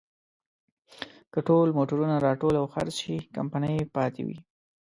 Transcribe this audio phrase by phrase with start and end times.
[1.31, 4.37] که ټول موټرونه راټول او خرڅ شي، کمپنۍ پاتې وي.